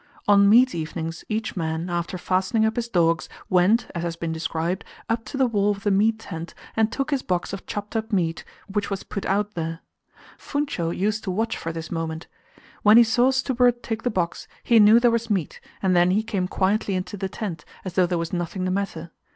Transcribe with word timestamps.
On 0.27 0.49
meat 0.49 0.73
evenings 0.73 1.23
each 1.29 1.55
man, 1.55 1.87
after 1.87 2.17
fastening 2.17 2.65
up 2.65 2.75
his 2.75 2.89
dogs, 2.89 3.29
went, 3.51 3.85
as 3.93 4.01
has 4.01 4.15
been 4.15 4.31
described, 4.31 4.83
up 5.07 5.23
to 5.25 5.37
the 5.37 5.45
wall 5.45 5.69
of 5.69 5.83
the 5.83 5.91
meat 5.91 6.17
tent 6.17 6.55
and 6.75 6.91
took 6.91 7.11
his 7.11 7.21
box 7.21 7.53
of 7.53 7.67
chopped 7.67 7.95
up 7.95 8.11
meat, 8.11 8.43
which 8.67 8.89
was 8.89 9.03
put 9.03 9.27
out 9.27 9.53
there. 9.53 9.81
Funcho 10.39 10.89
used 10.89 11.23
to 11.25 11.29
watch 11.29 11.55
for 11.55 11.71
this 11.71 11.91
moment. 11.91 12.25
When 12.81 12.97
he 12.97 13.03
saw 13.03 13.29
Stubberud 13.29 13.83
take 13.83 14.01
the 14.01 14.09
box, 14.09 14.47
he 14.63 14.79
knew 14.79 14.99
there 14.99 15.11
was 15.11 15.29
meat, 15.29 15.61
and 15.83 15.95
then 15.95 16.09
he 16.09 16.23
came 16.23 16.47
quietly 16.47 16.95
into 16.95 17.15
the 17.15 17.29
tent, 17.29 17.63
as 17.85 17.93
though 17.93 18.07
there 18.07 18.17
was 18.17 18.33
nothing 18.33 18.65
the 18.65 18.71
matter. 18.71 19.11